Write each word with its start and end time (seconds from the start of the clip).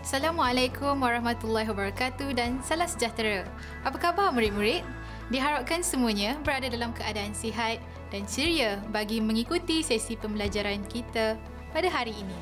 Assalamualaikum 0.00 0.96
warahmatullahi 0.96 1.68
wabarakatuh 1.68 2.32
dan 2.32 2.56
salam 2.64 2.88
sejahtera. 2.88 3.44
Apa 3.84 4.00
khabar 4.00 4.32
murid-murid? 4.32 4.80
Diharapkan 5.28 5.84
semuanya 5.84 6.40
berada 6.40 6.72
dalam 6.72 6.96
keadaan 6.96 7.36
sihat 7.36 7.76
dan 8.08 8.24
ceria 8.24 8.80
bagi 8.96 9.20
mengikuti 9.20 9.84
sesi 9.84 10.16
pembelajaran 10.16 10.80
kita 10.88 11.36
pada 11.76 11.92
hari 11.92 12.16
ini. 12.16 12.38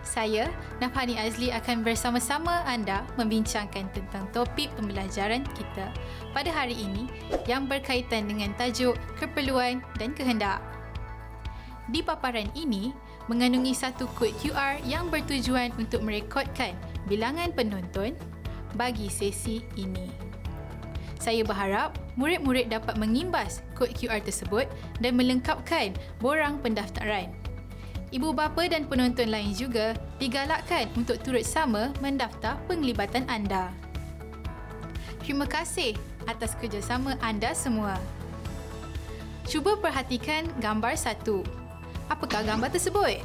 Saya, 0.00 0.48
Nafhani 0.80 1.20
Azli 1.20 1.52
akan 1.52 1.84
bersama-sama 1.84 2.64
anda 2.64 3.04
membincangkan 3.20 3.92
tentang 3.92 4.24
topik 4.32 4.72
pembelajaran 4.80 5.44
kita 5.52 5.92
pada 6.32 6.48
hari 6.48 6.80
ini 6.80 7.12
yang 7.44 7.68
berkaitan 7.68 8.24
dengan 8.24 8.56
tajuk 8.56 8.96
keperluan 9.20 9.84
dan 10.00 10.16
kehendak. 10.16 10.64
Di 11.92 12.00
paparan 12.00 12.48
ini, 12.56 12.96
mengandungi 13.30 13.70
satu 13.70 14.10
kod 14.18 14.34
QR 14.42 14.82
yang 14.82 15.06
bertujuan 15.06 15.70
untuk 15.78 16.02
merekodkan 16.02 16.74
bilangan 17.06 17.54
penonton 17.54 18.18
bagi 18.74 19.06
sesi 19.06 19.62
ini. 19.78 20.10
Saya 21.22 21.46
berharap 21.46 21.94
murid-murid 22.18 22.74
dapat 22.74 22.98
mengimbas 22.98 23.62
kod 23.78 23.94
QR 23.94 24.18
tersebut 24.18 24.66
dan 24.98 25.14
melengkapkan 25.14 25.94
borang 26.18 26.58
pendaftaran. 26.58 27.30
Ibu 28.10 28.34
bapa 28.34 28.66
dan 28.66 28.90
penonton 28.90 29.30
lain 29.30 29.54
juga 29.54 29.94
digalakkan 30.18 30.90
untuk 30.98 31.22
turut 31.22 31.46
sama 31.46 31.94
mendaftar 32.02 32.58
penglibatan 32.66 33.22
anda. 33.30 33.70
Terima 35.22 35.46
kasih 35.46 35.94
atas 36.26 36.58
kerjasama 36.58 37.14
anda 37.22 37.54
semua. 37.54 37.94
Cuba 39.46 39.78
perhatikan 39.78 40.50
gambar 40.58 40.98
satu. 40.98 41.59
Apakah 42.10 42.42
gambar 42.42 42.74
tersebut? 42.74 43.22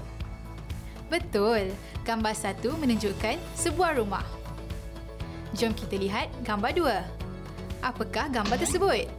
Betul, 1.10 1.74
gambar 2.06 2.38
satu 2.38 2.78
menunjukkan 2.78 3.42
sebuah 3.58 3.98
rumah. 3.98 4.22
Jom 5.58 5.74
kita 5.74 5.98
lihat 5.98 6.30
gambar 6.46 6.72
dua. 6.78 6.98
Apakah 7.82 8.30
gambar 8.30 8.62
tersebut? 8.62 9.10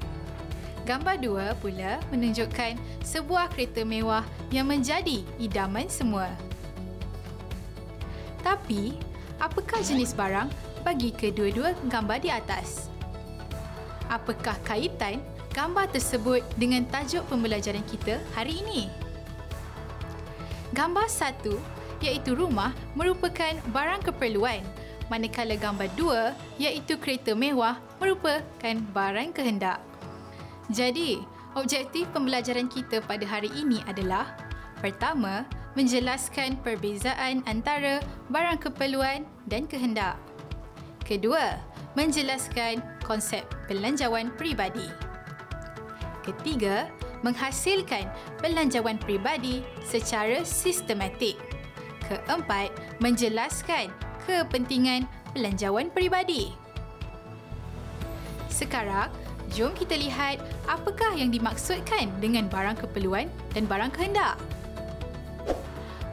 Gambar 0.87 1.19
dua 1.19 1.59
pula 1.59 1.99
menunjukkan 2.15 2.79
sebuah 3.03 3.51
kereta 3.51 3.83
mewah 3.83 4.23
yang 4.55 4.71
menjadi 4.71 5.27
idaman 5.43 5.91
semua. 5.91 6.31
Tapi, 8.47 8.95
apakah 9.43 9.83
jenis 9.83 10.15
barang 10.15 10.47
bagi 10.87 11.11
kedua-dua 11.11 11.75
gambar 11.91 12.23
di 12.23 12.31
atas? 12.31 12.87
Apakah 14.07 14.55
kaitan 14.63 15.19
gambar 15.51 15.91
tersebut 15.91 16.47
dengan 16.55 16.87
tajuk 16.87 17.27
pembelajaran 17.27 17.83
kita 17.91 18.23
hari 18.39 18.63
ini? 18.63 19.06
Gambar 20.75 21.07
satu 21.07 21.59
iaitu 22.03 22.35
rumah 22.35 22.75
merupakan 22.99 23.55
barang 23.71 24.03
keperluan 24.07 24.63
manakala 25.07 25.55
gambar 25.55 25.89
dua 25.95 26.35
iaitu 26.59 26.99
kereta 26.99 27.33
mewah 27.33 27.79
merupakan 28.03 28.77
barang 28.91 29.31
kehendak. 29.33 29.79
Jadi, 30.67 31.23
objektif 31.55 32.11
pembelajaran 32.11 32.67
kita 32.67 32.99
pada 33.07 33.23
hari 33.23 33.51
ini 33.55 33.81
adalah 33.87 34.35
pertama, 34.83 35.47
menjelaskan 35.79 36.59
perbezaan 36.65 37.47
antara 37.47 38.03
barang 38.33 38.59
keperluan 38.67 39.23
dan 39.47 39.69
kehendak. 39.71 40.19
Kedua, 41.07 41.55
menjelaskan 41.95 42.83
konsep 43.07 43.47
belanjawan 43.71 44.35
peribadi. 44.35 44.91
Ketiga, 46.27 46.91
menghasilkan 47.25 48.09
belanjawan 48.41 49.01
peribadi 49.01 49.65
secara 49.85 50.43
sistematik. 50.43 51.39
Keempat, 52.07 52.71
menjelaskan 53.03 53.91
kepentingan 54.27 55.07
belanjawan 55.33 55.93
peribadi. 55.93 56.55
Sekarang, 58.49 59.13
jom 59.53 59.77
kita 59.77 59.95
lihat 60.01 60.41
apakah 60.65 61.13
yang 61.13 61.29
dimaksudkan 61.29 62.09
dengan 62.25 62.49
barang 62.49 62.81
keperluan 62.81 63.29
dan 63.53 63.69
barang 63.69 63.93
kehendak. 63.93 64.41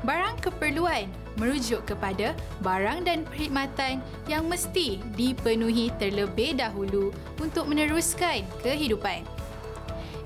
Barang 0.04 0.36
keperluan 0.44 1.08
merujuk 1.40 1.88
kepada 1.88 2.36
barang 2.60 3.08
dan 3.08 3.24
perkhidmatan 3.24 4.04
yang 4.28 4.46
mesti 4.46 5.00
dipenuhi 5.16 5.90
terlebih 5.98 6.60
dahulu 6.60 7.16
untuk 7.40 7.66
meneruskan 7.72 8.44
kehidupan. 8.62 9.24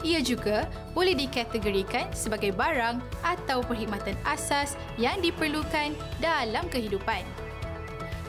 Ia 0.05 0.21
juga 0.21 0.69
boleh 0.93 1.17
dikategorikan 1.17 2.13
sebagai 2.13 2.53
barang 2.53 3.01
atau 3.25 3.65
perkhidmatan 3.65 4.13
asas 4.29 4.77
yang 5.01 5.17
diperlukan 5.25 5.97
dalam 6.21 6.69
kehidupan. 6.69 7.25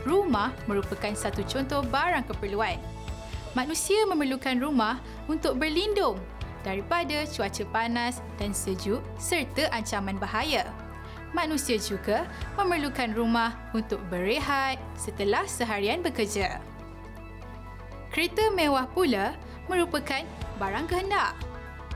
Rumah 0.09 0.57
merupakan 0.65 1.13
satu 1.13 1.45
contoh 1.45 1.85
barang 1.85 2.25
keperluan. 2.33 2.81
Manusia 3.53 4.09
memerlukan 4.09 4.57
rumah 4.57 4.97
untuk 5.29 5.61
berlindung 5.61 6.17
daripada 6.65 7.29
cuaca 7.29 7.65
panas 7.69 8.25
dan 8.41 8.57
sejuk 8.57 9.05
serta 9.21 9.69
ancaman 9.69 10.17
bahaya. 10.17 10.65
Manusia 11.37 11.77
juga 11.77 12.25
memerlukan 12.57 13.13
rumah 13.13 13.53
untuk 13.77 14.01
berehat 14.09 14.81
setelah 14.97 15.45
seharian 15.45 16.01
bekerja. 16.01 16.57
Kereta 18.09 18.49
mewah 18.57 18.89
pula 18.89 19.37
merupakan 19.69 20.25
barang 20.57 20.89
kehendak 20.89 21.37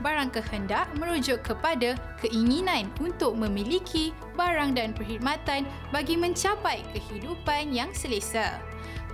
barang 0.03 0.35
kehendak 0.35 0.91
merujuk 0.99 1.39
kepada 1.41 1.95
keinginan 2.19 2.91
untuk 2.99 3.39
memiliki 3.39 4.11
barang 4.35 4.75
dan 4.75 4.91
perkhidmatan 4.91 5.63
bagi 5.95 6.19
mencapai 6.19 6.83
kehidupan 6.91 7.71
yang 7.71 7.89
selesa. 7.95 8.59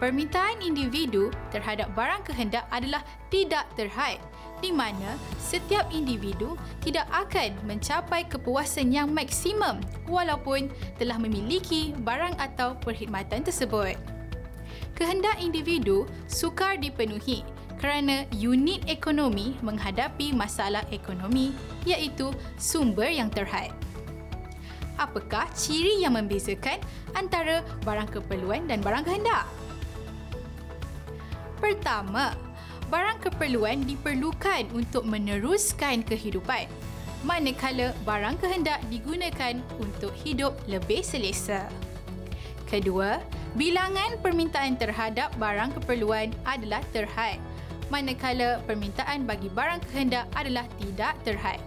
Permintaan 0.01 0.63
individu 0.63 1.29
terhadap 1.53 1.91
barang 1.93 2.25
kehendak 2.25 2.65
adalah 2.73 3.05
tidak 3.29 3.67
terhad 3.77 4.17
di 4.59 4.71
mana 4.75 5.15
setiap 5.39 5.87
individu 5.91 6.55
tidak 6.83 7.07
akan 7.11 7.55
mencapai 7.63 8.27
kepuasan 8.27 8.91
yang 8.91 9.11
maksimum 9.11 9.79
walaupun 10.07 10.67
telah 10.99 11.15
memiliki 11.15 11.95
barang 12.03 12.35
atau 12.39 12.75
perkhidmatan 12.79 13.43
tersebut. 13.43 13.95
Kehendak 14.95 15.39
individu 15.39 16.03
sukar 16.27 16.75
dipenuhi 16.75 17.47
kerana 17.79 18.27
unit 18.35 18.83
ekonomi 18.91 19.55
menghadapi 19.63 20.35
masalah 20.35 20.83
ekonomi 20.91 21.55
iaitu 21.87 22.29
sumber 22.59 23.07
yang 23.07 23.31
terhad. 23.31 23.71
Apakah 24.99 25.47
ciri 25.55 26.03
yang 26.03 26.19
membezakan 26.19 26.83
antara 27.15 27.63
barang 27.87 28.11
keperluan 28.11 28.67
dan 28.67 28.83
barang 28.83 29.07
kehendak? 29.07 29.47
Pertama, 31.63 32.35
barang 32.91 33.23
keperluan 33.23 33.87
diperlukan 33.87 34.67
untuk 34.75 35.07
meneruskan 35.07 36.03
kehidupan 36.03 36.67
manakala 37.23 37.91
barang 38.07 38.39
kehendak 38.39 38.79
digunakan 38.87 39.59
untuk 39.79 40.15
hidup 40.23 40.55
lebih 40.71 41.03
selesa. 41.03 41.67
Kedua, 42.69 43.19
bilangan 43.59 44.21
permintaan 44.23 44.79
terhadap 44.79 45.33
barang 45.35 45.75
keperluan 45.79 46.31
adalah 46.45 46.79
terhad 46.95 47.41
manakala 47.89 48.61
permintaan 48.65 49.25
bagi 49.25 49.49
barang 49.51 49.81
kehendak 49.89 50.25
adalah 50.37 50.65
tidak 50.81 51.13
terhad. 51.25 51.59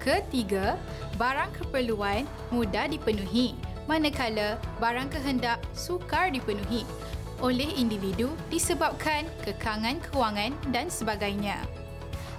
Ketiga, 0.00 0.80
barang 1.20 1.52
keperluan 1.60 2.24
mudah 2.48 2.88
dipenuhi 2.88 3.52
manakala 3.84 4.56
barang 4.80 5.12
kehendak 5.12 5.60
sukar 5.76 6.32
dipenuhi 6.32 6.88
oleh 7.40 7.68
individu 7.76 8.32
disebabkan 8.52 9.28
kekangan 9.44 10.00
kewangan 10.08 10.52
dan 10.72 10.88
sebagainya. 10.92 11.60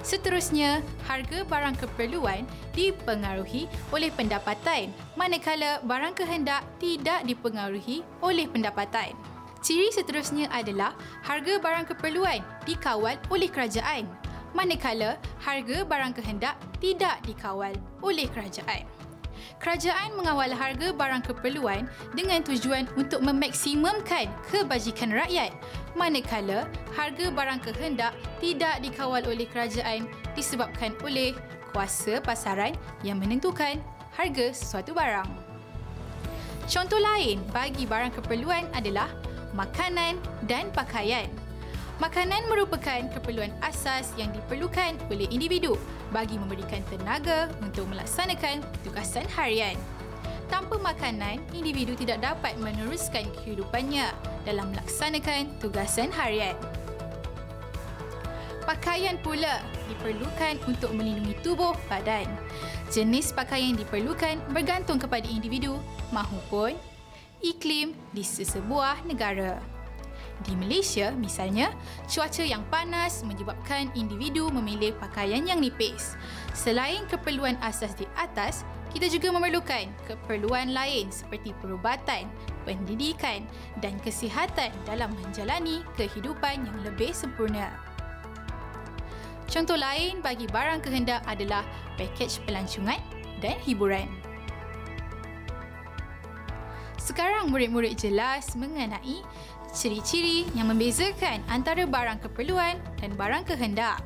Seterusnya, 0.01 0.81
harga 1.05 1.45
barang 1.45 1.77
keperluan 1.77 2.49
dipengaruhi 2.73 3.69
oleh 3.93 4.09
pendapatan 4.09 4.89
manakala 5.13 5.77
barang 5.85 6.17
kehendak 6.17 6.66
tidak 6.81 7.22
dipengaruhi 7.29 8.01
oleh 8.25 8.49
pendapatan. 8.49 9.13
Ciri 9.61 9.93
seterusnya 9.93 10.49
adalah 10.49 10.97
harga 11.22 11.61
barang 11.61 11.85
keperluan 11.93 12.41
dikawal 12.66 13.13
oleh 13.29 13.46
kerajaan 13.46 14.09
manakala 14.52 15.16
harga 15.40 15.84
barang 15.87 16.13
kehendak 16.17 16.55
tidak 16.84 17.22
dikawal 17.23 17.72
oleh 18.03 18.28
kerajaan. 18.28 18.84
Kerajaan 19.61 20.17
mengawal 20.17 20.53
harga 20.53 20.90
barang 20.93 21.23
keperluan 21.25 21.85
dengan 22.17 22.41
tujuan 22.46 22.90
untuk 22.97 23.22
memaksimumkan 23.22 24.29
kebajikan 24.49 25.13
rakyat 25.13 25.53
manakala 25.93 26.66
harga 26.97 27.29
barang 27.29 27.61
kehendak 27.61 28.13
tidak 28.41 28.81
dikawal 28.81 29.22
oleh 29.22 29.46
kerajaan 29.46 30.09
disebabkan 30.34 30.97
oleh 31.05 31.37
kuasa 31.73 32.17
pasaran 32.22 32.73
yang 33.05 33.22
menentukan 33.22 33.78
harga 34.17 34.52
sesuatu 34.53 34.97
barang. 34.97 35.29
Contoh 36.66 37.02
lain 37.02 37.41
bagi 37.53 37.85
barang 37.85 38.13
keperluan 38.17 38.66
adalah 38.73 39.09
makanan 39.53 40.19
dan 40.47 40.71
pakaian. 40.71 41.27
Makanan 42.01 42.49
merupakan 42.49 43.05
keperluan 43.13 43.53
asas 43.61 44.09
yang 44.17 44.33
diperlukan 44.33 44.97
oleh 45.13 45.29
individu 45.29 45.77
bagi 46.09 46.33
memberikan 46.33 46.81
tenaga 46.89 47.45
untuk 47.61 47.85
melaksanakan 47.93 48.65
tugasan 48.81 49.29
harian. 49.37 49.77
Tanpa 50.49 50.81
makanan, 50.81 51.39
individu 51.53 51.93
tidak 51.95 52.19
dapat 52.25 52.57
meneruskan 52.59 53.23
kehidupannya 53.39 54.09
dalam 54.43 54.73
melaksanakan 54.73 55.47
tugasan 55.61 56.09
harian. 56.11 56.57
Pakaian 58.65 59.15
pula 59.21 59.61
diperlukan 59.87 60.57
untuk 60.67 60.91
melindungi 60.97 61.37
tubuh 61.45 61.77
badan. 61.85 62.25
Jenis 62.91 63.31
pakaian 63.31 63.77
diperlukan 63.77 64.41
bergantung 64.51 64.99
kepada 64.99 65.23
individu 65.23 65.79
mahupun 66.11 66.75
iklim 67.41 67.97
di 68.14 68.23
sesebuah 68.23 69.05
negara. 69.05 69.59
Di 70.41 70.58
Malaysia, 70.58 71.14
misalnya, 71.14 71.70
cuaca 72.09 72.41
yang 72.41 72.66
panas 72.73 73.22
menyebabkan 73.22 73.93
individu 73.93 74.49
memilih 74.49 74.97
pakaian 74.97 75.46
yang 75.46 75.61
nipis. 75.61 76.17
Selain 76.58 77.05
keperluan 77.05 77.61
asas 77.61 77.93
di 77.93 78.09
atas, 78.17 78.66
kita 78.91 79.08
juga 79.08 79.32
memerlukan 79.32 79.88
keperluan 80.03 80.73
lain 80.73 81.14
seperti 81.14 81.53
perubatan, 81.61 82.28
pendidikan 82.66 83.46
dan 83.79 83.96
kesihatan 84.02 84.73
dalam 84.84 85.14
menjalani 85.22 85.85
kehidupan 85.96 86.66
yang 86.66 86.78
lebih 86.84 87.14
sempurna. 87.14 87.72
Contoh 89.47 89.76
lain 89.76 90.20
bagi 90.23 90.47
barang 90.47 90.84
kehendak 90.84 91.23
adalah 91.28 91.64
pakej 91.96 92.40
pelancongan 92.47 92.99
dan 93.40 93.55
hiburan. 93.64 94.21
Sekarang 97.11 97.52
murid-murid 97.52 97.99
jelas 97.99 98.55
mengenai 98.55 99.19
ciri-ciri 99.75 100.47
yang 100.55 100.72
membezakan 100.72 101.43
antara 101.52 101.84
barang 101.84 102.23
keperluan 102.23 102.79
dan 103.03 103.11
barang 103.19 103.52
kehendak. 103.52 103.99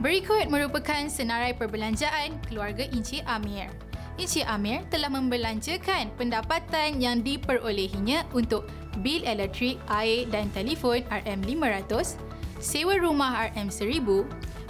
Berikut 0.00 0.48
merupakan 0.48 1.12
senarai 1.12 1.52
perbelanjaan 1.52 2.40
keluarga 2.48 2.88
Encik 2.88 3.20
Amir. 3.28 3.68
Encik 4.16 4.48
Amir 4.48 4.80
telah 4.88 5.12
membelanjakan 5.12 6.08
pendapatan 6.16 7.04
yang 7.04 7.20
diperolehinya 7.20 8.24
untuk 8.32 8.64
bil 9.04 9.28
elektrik, 9.28 9.76
air 9.92 10.24
dan 10.32 10.48
telefon 10.56 11.04
RM500, 11.12 12.16
sewa 12.64 12.96
rumah 12.96 13.52
RM1000, 13.52 14.24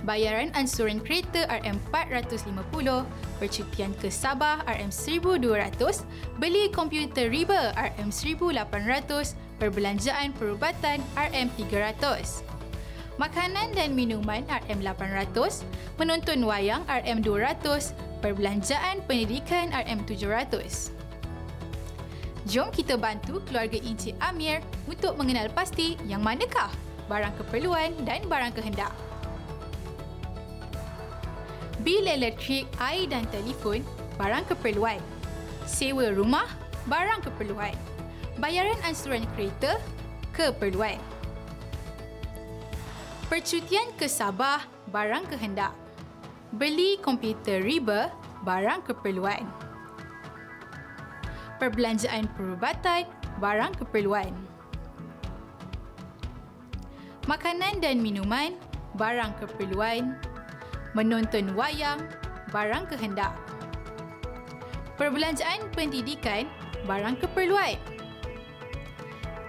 bayaran 0.06 0.54
ansuran 0.54 1.02
kereta 1.02 1.44
RM450, 1.50 3.02
percutian 3.42 3.92
ke 3.98 4.06
Sabah 4.06 4.62
RM1200, 4.70 6.06
beli 6.38 6.70
komputer 6.70 7.28
riba 7.28 7.74
RM1800, 7.74 9.34
perbelanjaan 9.58 10.30
perubatan 10.38 11.02
RM300. 11.18 12.46
Makanan 13.18 13.74
dan 13.74 13.98
minuman 13.98 14.46
RM800, 14.46 15.66
menonton 15.98 16.46
wayang 16.46 16.86
RM200, 16.86 17.90
perbelanjaan 18.22 19.02
pendidikan 19.10 19.74
RM700. 19.74 20.94
Jom 22.46 22.70
kita 22.70 22.94
bantu 22.94 23.42
keluarga 23.50 23.74
Encik 23.82 24.14
Amir 24.22 24.62
untuk 24.86 25.18
mengenal 25.18 25.50
pasti 25.50 25.98
yang 26.06 26.22
manakah 26.22 26.70
barang 27.10 27.34
keperluan 27.42 27.90
dan 28.06 28.22
barang 28.30 28.54
kehendak 28.54 28.94
bil 31.86 32.02
elektrik, 32.10 32.66
air 32.82 33.06
dan 33.06 33.22
telefon, 33.30 33.86
barang 34.18 34.42
keperluan. 34.50 34.98
Sewa 35.70 36.10
rumah, 36.10 36.50
barang 36.90 37.22
keperluan. 37.22 37.78
Bayaran 38.42 38.74
ansuran 38.82 39.22
kereta, 39.38 39.78
keperluan. 40.34 40.98
Percutian 43.30 43.94
ke 43.94 44.10
Sabah, 44.10 44.66
barang 44.90 45.30
kehendak. 45.30 45.70
Beli 46.50 46.98
komputer 46.98 47.62
riba, 47.62 48.10
barang 48.42 48.82
keperluan. 48.90 49.46
Perbelanjaan 51.62 52.26
perubatan, 52.34 53.06
barang 53.38 53.78
keperluan. 53.78 54.34
Makanan 57.30 57.78
dan 57.78 58.02
minuman, 58.02 58.58
barang 58.98 59.34
keperluan 59.38 60.18
menonton 60.96 61.52
wayang, 61.52 62.00
barang 62.56 62.88
kehendak. 62.88 63.36
Perbelanjaan 64.96 65.68
pendidikan, 65.76 66.48
barang 66.88 67.20
keperluan. 67.20 67.76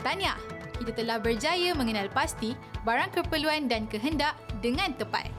Tanya, 0.04 0.36
kita 0.84 0.92
telah 0.92 1.24
berjaya 1.24 1.72
mengenal 1.72 2.12
pasti 2.12 2.52
barang 2.84 3.16
keperluan 3.16 3.72
dan 3.72 3.88
kehendak 3.88 4.36
dengan 4.60 4.92
tepat. 5.00 5.32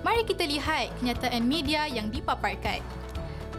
Mari 0.00 0.24
kita 0.24 0.48
lihat 0.48 0.88
kenyataan 1.04 1.44
media 1.44 1.84
yang 1.84 2.08
dipaparkan. 2.08 2.80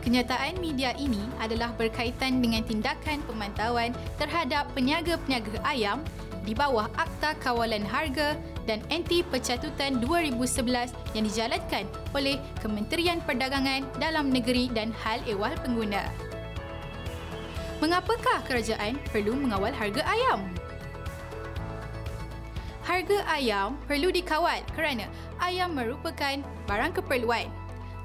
Kenyataan 0.02 0.58
media 0.58 0.96
ini 0.98 1.22
adalah 1.38 1.70
berkaitan 1.78 2.42
dengan 2.42 2.66
tindakan 2.66 3.22
pemantauan 3.30 3.94
terhadap 4.18 4.66
peniaga-peniaga 4.74 5.62
ayam 5.68 6.02
di 6.48 6.58
bawah 6.58 6.90
Akta 6.98 7.38
Kawalan 7.38 7.86
Harga 7.86 8.34
dan 8.68 8.84
Anti 8.92 9.24
Pencatutan 9.24 10.04
2011 10.04 10.92
yang 11.16 11.24
dijalankan 11.28 11.86
oleh 12.16 12.40
Kementerian 12.60 13.24
Perdagangan 13.24 13.88
Dalam 14.00 14.32
Negeri 14.32 14.68
dan 14.72 14.92
Hal 14.92 15.24
Ehwal 15.28 15.56
Pengguna. 15.64 16.08
Mengapakah 17.80 18.44
kerajaan 18.44 19.00
perlu 19.12 19.40
mengawal 19.40 19.72
harga 19.72 20.04
ayam? 20.04 20.44
Harga 22.84 23.24
ayam 23.32 23.80
perlu 23.88 24.12
dikawal 24.12 24.60
kerana 24.76 25.08
ayam 25.40 25.72
merupakan 25.78 26.44
barang 26.68 26.94
keperluan. 27.00 27.48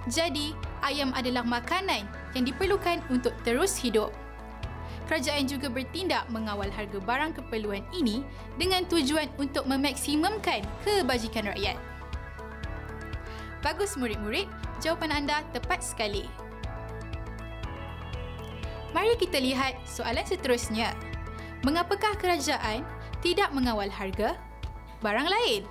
Jadi, 0.06 0.52
ayam 0.84 1.10
adalah 1.16 1.42
makanan 1.42 2.04
yang 2.36 2.44
diperlukan 2.44 3.00
untuk 3.08 3.32
terus 3.42 3.74
hidup 3.80 4.12
kerajaan 5.06 5.44
juga 5.44 5.68
bertindak 5.68 6.24
mengawal 6.32 6.68
harga 6.72 6.98
barang 7.00 7.36
keperluan 7.36 7.84
ini 7.92 8.24
dengan 8.56 8.84
tujuan 8.88 9.28
untuk 9.36 9.68
memaksimumkan 9.68 10.64
kebajikan 10.84 11.52
rakyat. 11.52 11.76
Bagus 13.64 13.96
murid-murid, 13.96 14.44
jawapan 14.84 15.24
anda 15.24 15.40
tepat 15.56 15.80
sekali. 15.80 16.28
Mari 18.92 19.16
kita 19.18 19.40
lihat 19.40 19.80
soalan 19.88 20.22
seterusnya. 20.22 20.92
Mengapakah 21.64 22.14
kerajaan 22.20 22.84
tidak 23.24 23.50
mengawal 23.56 23.88
harga 23.88 24.36
barang 25.00 25.28
lain? 25.28 25.64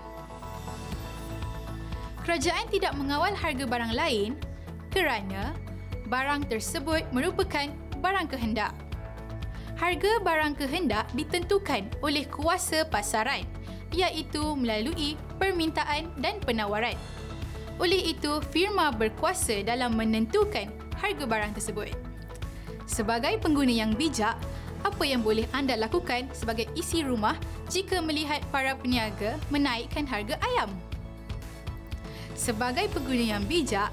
Kerajaan 2.26 2.66
tidak 2.74 2.98
mengawal 2.98 3.32
harga 3.38 3.64
barang 3.68 3.94
lain 3.94 4.32
kerana 4.90 5.54
barang 6.10 6.50
tersebut 6.50 7.06
merupakan 7.14 7.70
barang 8.02 8.28
kehendak 8.28 8.74
harga 9.84 10.16
barang 10.24 10.56
kehendak 10.56 11.12
ditentukan 11.12 11.84
oleh 12.00 12.24
kuasa 12.32 12.88
pasaran 12.88 13.44
iaitu 13.92 14.56
melalui 14.56 15.20
permintaan 15.36 16.08
dan 16.24 16.40
penawaran. 16.40 16.96
Oleh 17.84 18.16
itu, 18.16 18.40
firma 18.56 18.96
berkuasa 18.96 19.60
dalam 19.60 20.00
menentukan 20.00 20.72
harga 20.96 21.26
barang 21.28 21.52
tersebut. 21.60 21.92
Sebagai 22.88 23.36
pengguna 23.44 23.76
yang 23.76 23.92
bijak, 23.92 24.40
apa 24.88 25.04
yang 25.04 25.20
boleh 25.20 25.44
anda 25.52 25.76
lakukan 25.76 26.32
sebagai 26.32 26.72
isi 26.80 27.04
rumah 27.04 27.36
jika 27.68 28.00
melihat 28.00 28.40
para 28.56 28.80
peniaga 28.80 29.36
menaikkan 29.52 30.08
harga 30.08 30.40
ayam? 30.40 30.72
Sebagai 32.40 32.88
pengguna 32.96 33.36
yang 33.36 33.44
bijak, 33.52 33.92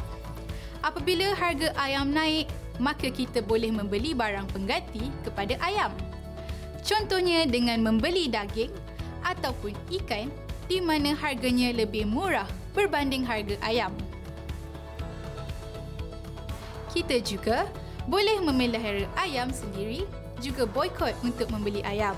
apabila 0.87 1.35
harga 1.35 1.75
ayam 1.82 2.14
naik, 2.14 2.47
maka 2.80 3.12
kita 3.12 3.44
boleh 3.44 3.68
membeli 3.68 4.16
barang 4.16 4.49
pengganti 4.50 5.12
kepada 5.22 5.54
ayam. 5.60 5.92
Contohnya 6.80 7.44
dengan 7.44 7.84
membeli 7.84 8.26
daging 8.32 8.72
ataupun 9.20 9.76
ikan 10.00 10.32
di 10.66 10.80
mana 10.80 11.12
harganya 11.12 11.76
lebih 11.76 12.08
murah 12.08 12.49
berbanding 12.72 13.22
harga 13.22 13.54
ayam. 13.60 13.92
Kita 16.90 17.22
juga 17.22 17.68
boleh 18.08 18.42
memelihara 18.42 19.06
ayam 19.20 19.52
sendiri 19.52 20.08
juga 20.40 20.64
boikot 20.64 21.14
untuk 21.22 21.52
membeli 21.52 21.84
ayam. 21.84 22.16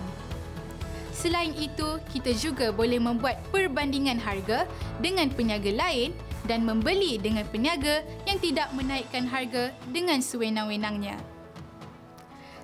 Selain 1.13 1.53
itu, 1.55 2.01
kita 2.11 2.33
juga 2.33 2.73
boleh 2.73 2.97
membuat 2.97 3.39
perbandingan 3.53 4.17
harga 4.17 4.65
dengan 4.99 5.29
peniaga 5.29 5.71
lain 5.71 6.17
dan 6.47 6.67
membeli 6.67 7.19
dengan 7.19 7.47
peniaga 7.49 8.03
yang 8.27 8.39
tidak 8.43 8.69
menaikkan 8.75 9.27
harga 9.27 9.71
dengan 9.91 10.19
sewenang-wenangnya. 10.19 11.19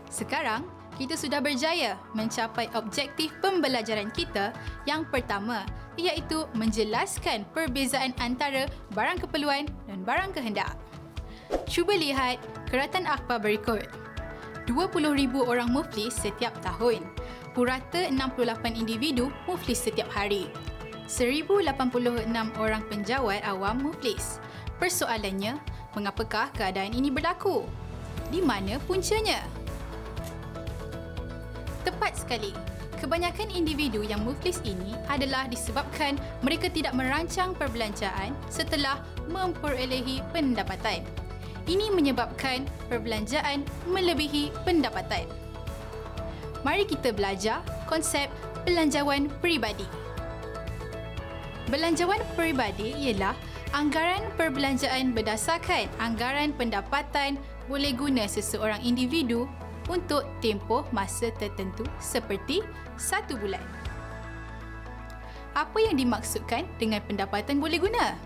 Sekarang, 0.08 0.66
kita 0.98 1.14
sudah 1.14 1.38
berjaya 1.38 1.94
mencapai 2.10 2.66
objektif 2.74 3.30
pembelajaran 3.38 4.10
kita 4.10 4.50
yang 4.82 5.06
pertama 5.06 5.62
iaitu 5.94 6.46
menjelaskan 6.58 7.46
perbezaan 7.54 8.14
antara 8.18 8.66
barang 8.94 9.22
keperluan 9.22 9.70
dan 9.86 10.02
barang 10.02 10.34
kehendak. 10.34 10.74
Cuba 11.70 11.94
lihat 11.94 12.42
keratan 12.66 13.06
akhbar 13.06 13.38
berikut. 13.38 13.86
20,000 14.68 15.48
orang 15.48 15.72
muflis 15.72 16.12
setiap 16.12 16.52
tahun. 16.60 17.00
Purata 17.56 18.04
68 18.10 18.76
individu 18.76 19.32
muflis 19.48 19.80
setiap 19.80 20.06
hari. 20.12 20.52
1086 21.08 22.28
orang 22.60 22.84
penjawat 22.92 23.40
awam 23.48 23.80
muflis. 23.80 24.36
Persoalannya, 24.76 25.56
mengapakah 25.96 26.52
keadaan 26.52 26.92
ini 26.92 27.08
berlaku? 27.08 27.64
Di 28.28 28.44
mana 28.44 28.76
puncanya? 28.84 29.40
Tepat 31.80 32.12
sekali. 32.20 32.52
Kebanyakan 33.00 33.48
individu 33.54 34.04
yang 34.04 34.20
muflis 34.26 34.60
ini 34.68 34.92
adalah 35.08 35.48
disebabkan 35.48 36.18
mereka 36.44 36.68
tidak 36.68 36.92
merancang 36.92 37.56
perbelanjaan 37.56 38.36
setelah 38.52 39.00
memperolehi 39.32 40.20
pendapatan. 40.34 41.06
Ini 41.64 41.88
menyebabkan 41.94 42.68
perbelanjaan 42.92 43.64
melebihi 43.88 44.52
pendapatan. 44.66 45.24
Mari 46.66 46.84
kita 46.90 47.14
belajar 47.14 47.62
konsep 47.86 48.26
belanjawan 48.66 49.30
peribadi. 49.38 49.86
Belanjawan 51.68 52.24
peribadi 52.32 52.96
ialah 52.96 53.36
anggaran 53.76 54.24
perbelanjaan 54.40 55.12
berdasarkan 55.12 55.84
anggaran 56.00 56.56
pendapatan 56.56 57.36
boleh 57.68 57.92
guna 57.92 58.24
seseorang 58.24 58.80
individu 58.80 59.44
untuk 59.92 60.24
tempoh 60.40 60.88
masa 60.96 61.28
tertentu 61.36 61.84
seperti 62.00 62.64
satu 62.96 63.36
bulan. 63.36 63.60
Apa 65.52 65.76
yang 65.84 66.00
dimaksudkan 66.00 66.64
dengan 66.80 67.04
pendapatan 67.04 67.60
boleh 67.60 67.76
guna? 67.76 68.16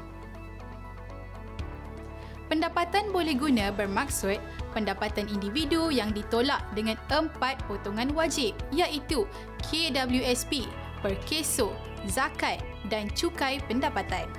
Pendapatan 2.47 3.11
boleh 3.11 3.35
guna 3.35 3.75
bermaksud 3.75 4.39
pendapatan 4.71 5.27
individu 5.27 5.91
yang 5.91 6.15
ditolak 6.15 6.63
dengan 6.79 6.95
empat 7.11 7.59
potongan 7.67 8.15
wajib 8.15 8.55
iaitu 8.71 9.27
KWSP, 9.67 10.69
perkeso, 11.03 11.75
zakat 12.09 12.63
dan 12.89 13.11
cukai 13.13 13.59
pendapatan. 13.67 14.31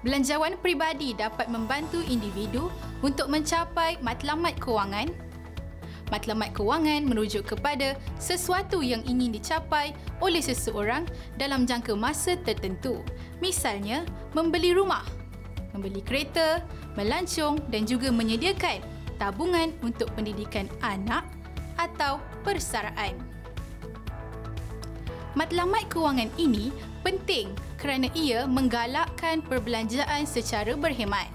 Belanjawan 0.00 0.56
peribadi 0.64 1.12
dapat 1.12 1.52
membantu 1.52 2.00
individu 2.08 2.72
untuk 3.04 3.28
mencapai 3.28 4.00
matlamat 4.00 4.56
kewangan. 4.56 5.12
Matlamat 6.08 6.56
kewangan 6.56 7.04
merujuk 7.06 7.54
kepada 7.54 7.94
sesuatu 8.16 8.80
yang 8.80 9.04
ingin 9.04 9.30
dicapai 9.30 9.92
oleh 10.18 10.40
seseorang 10.40 11.04
dalam 11.36 11.68
jangka 11.68 11.92
masa 11.94 12.34
tertentu. 12.40 13.04
Misalnya, 13.44 14.02
membeli 14.32 14.72
rumah, 14.72 15.04
membeli 15.76 16.00
kereta, 16.02 16.64
melancong 16.96 17.60
dan 17.70 17.86
juga 17.86 18.08
menyediakan 18.10 18.82
tabungan 19.20 19.70
untuk 19.84 20.08
pendidikan 20.16 20.66
anak 20.80 21.22
atau 21.76 22.18
persaraan. 22.42 23.29
Matlamat 25.38 25.86
kewangan 25.86 26.26
ini 26.42 26.74
penting 27.06 27.54
kerana 27.78 28.10
ia 28.18 28.50
menggalakkan 28.50 29.38
perbelanjaan 29.46 30.26
secara 30.26 30.74
berhemat, 30.74 31.30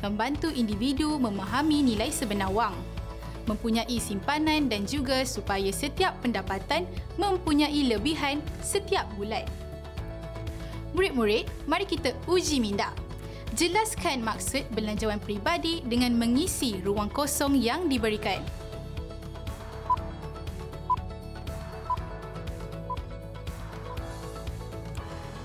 membantu 0.00 0.48
individu 0.48 1.20
memahami 1.20 1.84
nilai 1.84 2.08
sebenar 2.08 2.48
wang, 2.48 2.72
mempunyai 3.44 4.00
simpanan 4.00 4.72
dan 4.72 4.88
juga 4.88 5.20
supaya 5.28 5.68
setiap 5.68 6.16
pendapatan 6.24 6.88
mempunyai 7.20 7.92
lebihan 7.92 8.40
setiap 8.64 9.04
bulan. 9.20 9.44
Murid-murid, 10.96 11.44
mari 11.68 11.84
kita 11.84 12.16
uji 12.24 12.56
minda. 12.56 12.88
Jelaskan 13.52 14.24
maksud 14.24 14.64
belanjawan 14.72 15.20
peribadi 15.20 15.84
dengan 15.84 16.16
mengisi 16.16 16.80
ruang 16.80 17.12
kosong 17.12 17.52
yang 17.52 17.84
diberikan. 17.84 18.40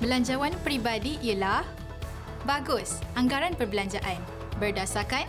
Belanjawan 0.05 0.53
peribadi 0.61 1.17
ialah 1.25 1.65
bagus 2.45 3.01
anggaran 3.17 3.57
perbelanjaan 3.57 4.21
berdasarkan 4.61 5.25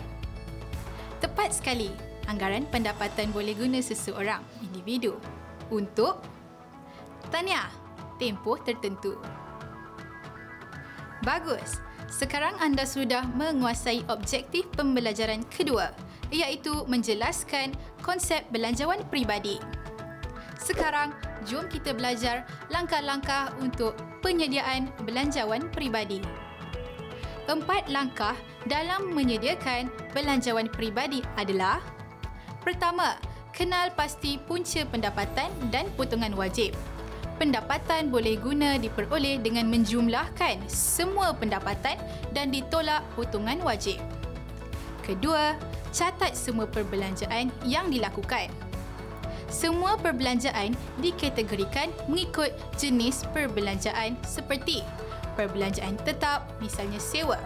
tepat 1.16 1.56
sekali 1.56 1.88
anggaran 2.28 2.68
pendapatan 2.68 3.32
boleh 3.32 3.56
guna 3.56 3.80
seseorang 3.80 4.44
individu 4.60 5.16
untuk 5.72 6.20
tanya 7.32 7.72
tempoh 8.20 8.60
tertentu. 8.60 9.16
Bagus. 11.24 11.80
Sekarang 12.12 12.60
anda 12.60 12.84
sudah 12.84 13.24
menguasai 13.32 14.04
objektif 14.12 14.68
pembelajaran 14.76 15.40
kedua 15.48 15.88
iaitu 16.28 16.84
menjelaskan 16.84 17.72
konsep 18.04 18.44
belanjawan 18.52 19.00
peribadi. 19.08 19.56
Sekarang, 20.56 21.12
jom 21.44 21.68
kita 21.68 21.92
belajar 21.92 22.48
langkah-langkah 22.72 23.52
untuk 23.60 23.94
penyediaan 24.24 24.90
belanjawan 25.04 25.64
peribadi. 25.70 26.20
Empat 27.46 27.86
langkah 27.86 28.34
dalam 28.66 29.14
menyediakan 29.14 29.86
belanjawan 30.10 30.66
peribadi 30.66 31.22
adalah 31.38 31.78
Pertama, 32.66 33.14
kenal 33.54 33.94
pasti 33.94 34.42
punca 34.42 34.82
pendapatan 34.90 35.54
dan 35.70 35.86
potongan 35.94 36.34
wajib. 36.34 36.74
Pendapatan 37.38 38.10
boleh 38.10 38.34
guna 38.42 38.74
diperoleh 38.74 39.38
dengan 39.38 39.70
menjumlahkan 39.70 40.66
semua 40.66 41.30
pendapatan 41.30 41.94
dan 42.34 42.50
ditolak 42.50 43.06
potongan 43.14 43.62
wajib. 43.62 44.02
Kedua, 45.06 45.54
catat 45.94 46.34
semua 46.34 46.66
perbelanjaan 46.66 47.54
yang 47.62 47.86
dilakukan. 47.86 48.50
Semua 49.46 49.94
perbelanjaan 49.94 50.74
dikategorikan 50.98 51.94
mengikut 52.10 52.50
jenis 52.74 53.22
perbelanjaan 53.30 54.18
seperti 54.26 54.82
perbelanjaan 55.38 55.94
tetap 56.02 56.48
misalnya 56.58 56.98
sewa, 56.98 57.38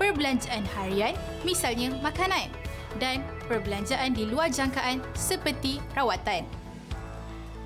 perbelanjaan 0.00 0.64
harian 0.74 1.14
misalnya 1.44 1.94
makanan 2.00 2.50
dan 2.98 3.22
perbelanjaan 3.46 4.16
di 4.16 4.26
luar 4.26 4.50
jangkaan 4.50 4.98
seperti 5.12 5.78
rawatan. 5.94 6.42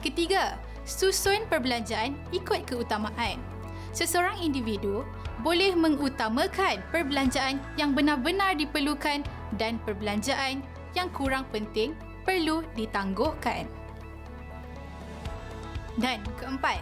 Ketiga, 0.03 0.59
susun 0.83 1.47
perbelanjaan 1.47 2.19
ikut 2.35 2.67
keutamaan. 2.67 3.39
Seseorang 3.95 4.43
individu 4.43 5.07
boleh 5.47 5.73
mengutamakan 5.79 6.83
perbelanjaan 6.91 7.63
yang 7.79 7.95
benar-benar 7.95 8.59
diperlukan 8.59 9.23
dan 9.57 9.79
perbelanjaan 9.87 10.61
yang 10.93 11.09
kurang 11.15 11.47
penting 11.55 11.95
perlu 12.23 12.65
ditangguhkan. 12.75 13.67
Dan 16.01 16.25
keempat, 16.41 16.81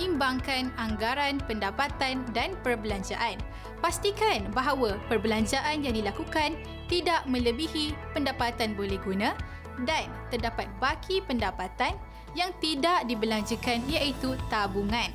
imbangkan 0.00 0.72
anggaran 0.80 1.40
pendapatan 1.44 2.24
dan 2.32 2.56
perbelanjaan. 2.64 3.36
Pastikan 3.84 4.48
bahawa 4.56 4.96
perbelanjaan 5.12 5.84
yang 5.84 5.92
dilakukan 5.92 6.56
tidak 6.88 7.24
melebihi 7.28 7.92
pendapatan 8.16 8.72
boleh 8.72 8.96
guna 9.04 9.36
dan 9.84 10.08
terdapat 10.32 10.64
baki 10.80 11.20
pendapatan 11.28 11.92
yang 12.32 12.52
tidak 12.64 13.04
dibelanjakan 13.04 13.84
iaitu 13.88 14.32
tabungan. 14.48 15.12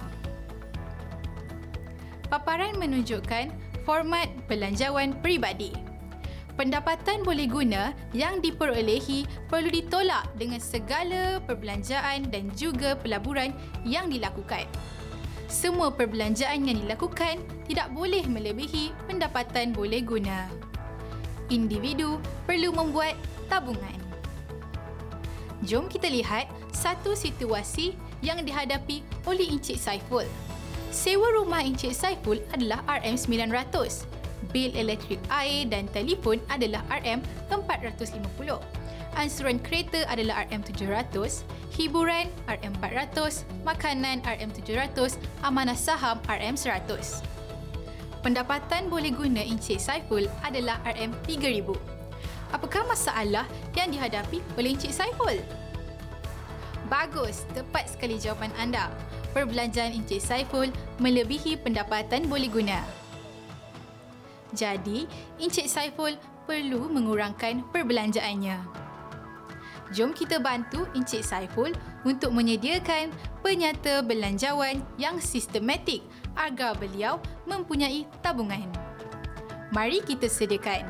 Paparan 2.29 2.77
menunjukkan 2.77 3.49
format 3.83 4.29
belanjawan 4.45 5.17
peribadi 5.19 5.90
pendapatan 6.55 7.23
boleh 7.23 7.47
guna 7.47 7.95
yang 8.11 8.39
diperolehi 8.43 9.27
perlu 9.47 9.69
ditolak 9.71 10.27
dengan 10.35 10.59
segala 10.59 11.39
perbelanjaan 11.43 12.27
dan 12.29 12.51
juga 12.55 12.95
pelaburan 12.95 13.55
yang 13.87 14.11
dilakukan. 14.11 14.67
Semua 15.51 15.91
perbelanjaan 15.91 16.63
yang 16.63 16.79
dilakukan 16.79 17.43
tidak 17.67 17.91
boleh 17.91 18.23
melebihi 18.23 18.95
pendapatan 19.07 19.75
boleh 19.75 19.99
guna. 19.99 20.47
Individu 21.51 22.23
perlu 22.47 22.71
membuat 22.71 23.19
tabungan. 23.51 23.99
Jom 25.67 25.91
kita 25.91 26.07
lihat 26.07 26.47
satu 26.71 27.13
situasi 27.13 27.99
yang 28.23 28.41
dihadapi 28.47 29.03
oleh 29.27 29.51
Encik 29.51 29.75
Saiful. 29.75 30.23
Sewa 30.89 31.27
rumah 31.35 31.61
Encik 31.61 31.91
Saiful 31.91 32.39
adalah 32.55 32.79
RM900 32.87 34.20
bil 34.51 34.71
elektrik 34.75 35.19
air 35.31 35.67
dan 35.67 35.87
telefon 35.91 36.39
adalah 36.51 36.83
RM450. 36.91 38.59
Ansuran 39.19 39.59
kereta 39.59 40.07
adalah 40.07 40.47
RM700, 40.47 41.43
hiburan 41.75 42.31
RM400, 42.47 43.43
makanan 43.67 44.23
RM700, 44.23 45.19
amanah 45.43 45.75
saham 45.75 46.15
RM100. 46.31 47.19
Pendapatan 48.21 48.87
boleh 48.87 49.11
guna 49.11 49.41
Encik 49.41 49.81
Saiful 49.81 50.29
adalah 50.45 50.77
RM3000. 50.85 51.73
Apakah 52.53 52.85
masalah 52.85 53.49
yang 53.73 53.89
dihadapi 53.89 54.39
oleh 54.55 54.77
Encik 54.77 54.93
Saiful? 54.93 55.41
Bagus, 56.87 57.47
tepat 57.57 57.89
sekali 57.89 58.21
jawapan 58.21 58.53
anda. 58.61 58.93
Perbelanjaan 59.33 59.95
Encik 59.95 60.21
Saiful 60.21 60.69
melebihi 61.01 61.59
pendapatan 61.59 62.29
boleh 62.29 62.51
guna. 62.51 63.00
Jadi, 64.51 65.07
Encik 65.39 65.67
Saiful 65.71 66.19
perlu 66.43 66.91
mengurangkan 66.91 67.63
perbelanjaannya. 67.71 68.59
Jom 69.91 70.15
kita 70.15 70.39
bantu 70.39 70.87
Encik 70.95 71.23
Saiful 71.23 71.75
untuk 72.07 72.31
menyediakan 72.31 73.11
penyata 73.43 73.99
belanjawan 73.99 74.79
yang 74.95 75.19
sistematik 75.19 75.99
agar 76.39 76.79
beliau 76.79 77.19
mempunyai 77.43 78.07
tabungan. 78.23 78.71
Mari 79.75 80.03
kita 80.03 80.31
sediakan. 80.31 80.87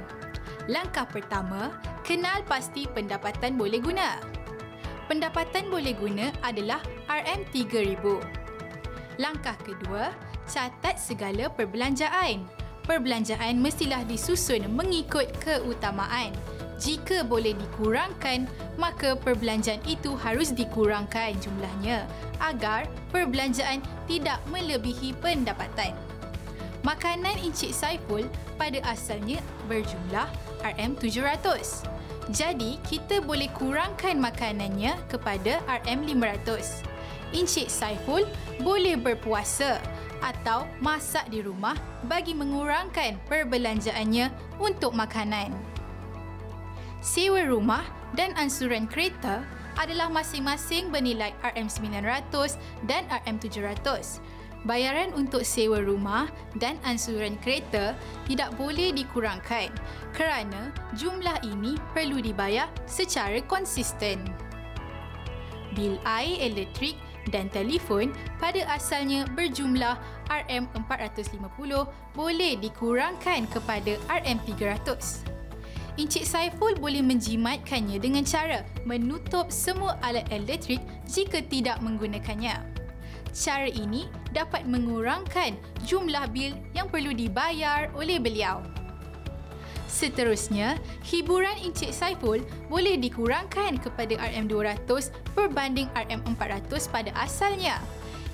Langkah 0.70 1.10
pertama, 1.10 1.74
kenal 2.06 2.46
pasti 2.46 2.86
pendapatan 2.86 3.58
boleh 3.58 3.82
guna. 3.82 4.22
Pendapatan 5.10 5.74
boleh 5.74 5.98
guna 5.98 6.30
adalah 6.46 6.82
RM3000. 7.10 8.06
Langkah 9.18 9.58
kedua, 9.62 10.14
catat 10.46 11.02
segala 11.02 11.50
perbelanjaan. 11.50 12.61
Perbelanjaan 12.82 13.62
mestilah 13.62 14.02
disusun 14.10 14.66
mengikut 14.74 15.30
keutamaan. 15.38 16.34
Jika 16.82 17.22
boleh 17.22 17.54
dikurangkan, 17.54 18.50
maka 18.82 19.14
perbelanjaan 19.14 19.78
itu 19.86 20.18
harus 20.18 20.50
dikurangkan 20.50 21.38
jumlahnya 21.38 22.10
agar 22.42 22.90
perbelanjaan 23.14 23.86
tidak 24.10 24.42
melebihi 24.50 25.14
pendapatan. 25.22 25.94
Makanan 26.82 27.38
Encik 27.46 27.78
Saiful 27.78 28.26
pada 28.58 28.82
asalnya 28.90 29.38
berjumlah 29.70 30.26
RM700. 30.66 31.86
Jadi, 32.34 32.82
kita 32.90 33.22
boleh 33.22 33.54
kurangkan 33.54 34.18
makanannya 34.18 34.98
kepada 35.06 35.62
RM500. 35.70 36.90
Encik 37.38 37.70
Saiful 37.70 38.26
boleh 38.66 38.98
berpuasa 38.98 39.78
atau 40.22 40.70
masak 40.80 41.28
di 41.34 41.42
rumah 41.42 41.76
bagi 42.06 42.38
mengurangkan 42.38 43.18
perbelanjaannya 43.26 44.30
untuk 44.62 44.94
makanan. 44.94 45.54
Sewa 47.02 47.42
rumah 47.50 47.82
dan 48.14 48.38
ansuran 48.38 48.86
kereta 48.86 49.42
adalah 49.80 50.12
masing-masing 50.14 50.94
bernilai 50.94 51.34
RM900 51.42 52.60
dan 52.86 53.10
RM700. 53.10 54.22
Bayaran 54.62 55.10
untuk 55.18 55.42
sewa 55.42 55.82
rumah 55.82 56.30
dan 56.62 56.78
ansuran 56.86 57.34
kereta 57.42 57.98
tidak 58.30 58.54
boleh 58.62 58.94
dikurangkan 58.94 59.74
kerana 60.14 60.70
jumlah 60.94 61.42
ini 61.42 61.82
perlu 61.98 62.22
dibayar 62.22 62.70
secara 62.86 63.42
konsisten. 63.50 64.22
Bil 65.74 65.98
air 66.06 66.46
elektrik 66.46 66.94
dan 67.30 67.52
telefon 67.54 68.10
pada 68.42 68.66
asalnya 68.66 69.30
berjumlah 69.38 70.00
RM450 70.32 71.72
boleh 72.18 72.54
dikurangkan 72.58 73.46
kepada 73.54 74.00
RM300. 74.10 75.30
Encik 76.00 76.24
Saiful 76.24 76.80
boleh 76.80 77.04
menjimatkannya 77.04 78.00
dengan 78.00 78.24
cara 78.24 78.66
menutup 78.88 79.52
semua 79.52 80.00
alat 80.02 80.26
elektrik 80.32 80.80
jika 81.06 81.44
tidak 81.46 81.78
menggunakannya. 81.84 82.58
Cara 83.32 83.68
ini 83.68 84.08
dapat 84.32 84.68
mengurangkan 84.68 85.56
jumlah 85.88 86.26
bil 86.32 86.56
yang 86.76 86.88
perlu 86.88 87.12
dibayar 87.16 87.92
oleh 87.96 88.20
beliau. 88.20 88.64
Seterusnya, 89.92 90.80
hiburan 91.04 91.60
Encik 91.60 91.92
Saiful 91.92 92.40
boleh 92.72 92.96
dikurangkan 92.96 93.76
kepada 93.76 94.16
RM200 94.24 95.12
berbanding 95.36 95.92
RM400 95.92 96.88
pada 96.88 97.12
asalnya. 97.20 97.76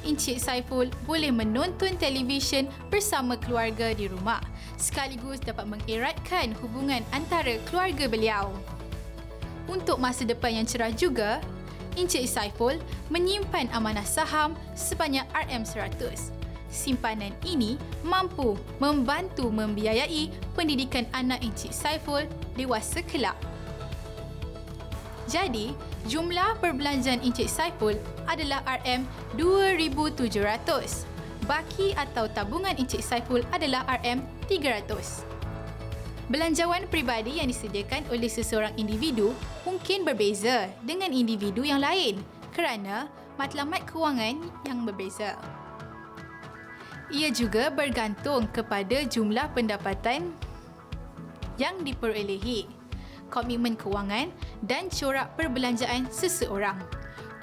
Encik 0.06 0.38
Saiful 0.38 0.94
boleh 1.10 1.34
menonton 1.34 1.98
televisyen 1.98 2.70
bersama 2.94 3.34
keluarga 3.42 3.90
di 3.98 4.06
rumah 4.06 4.40
sekaligus 4.78 5.42
dapat 5.42 5.66
mengeratkan 5.66 6.54
hubungan 6.62 7.02
antara 7.10 7.58
keluarga 7.66 8.06
beliau. 8.06 8.54
Untuk 9.66 9.98
masa 9.98 10.30
depan 10.30 10.62
yang 10.62 10.70
cerah 10.70 10.94
juga, 10.94 11.42
Encik 11.98 12.30
Saiful 12.30 12.78
menyimpan 13.10 13.74
amanah 13.74 14.06
saham 14.06 14.54
sebanyak 14.78 15.26
RM100. 15.34 16.37
Simpanan 16.78 17.34
ini 17.42 17.74
mampu 18.06 18.54
membantu 18.78 19.50
membiayai 19.50 20.30
pendidikan 20.54 21.10
anak 21.10 21.42
Encik 21.42 21.74
Saiful 21.74 22.30
dewasa 22.54 23.02
kelak. 23.02 23.34
Jadi, 25.26 25.74
jumlah 26.06 26.62
perbelanjaan 26.62 27.26
Encik 27.26 27.50
Saiful 27.50 27.98
adalah 28.30 28.62
RM2,700. 28.86 31.10
Baki 31.50 31.98
atau 31.98 32.30
tabungan 32.30 32.78
Encik 32.78 33.02
Saiful 33.02 33.42
adalah 33.50 33.82
RM300. 33.98 35.26
Belanjawan 36.28 36.92
peribadi 36.92 37.40
yang 37.40 37.48
disediakan 37.48 38.04
oleh 38.12 38.28
seseorang 38.28 38.76
individu 38.76 39.32
mungkin 39.64 40.04
berbeza 40.04 40.68
dengan 40.84 41.16
individu 41.16 41.64
yang 41.64 41.80
lain 41.80 42.20
kerana 42.52 43.08
matlamat 43.40 43.88
kewangan 43.88 44.36
yang 44.68 44.84
berbeza. 44.84 45.40
Ia 47.08 47.32
juga 47.32 47.72
bergantung 47.72 48.52
kepada 48.52 49.08
jumlah 49.08 49.56
pendapatan 49.56 50.36
yang 51.56 51.80
diperolehi, 51.80 52.68
komitmen 53.32 53.80
kewangan 53.80 54.28
dan 54.68 54.92
corak 54.92 55.32
perbelanjaan 55.40 56.12
seseorang. 56.12 56.76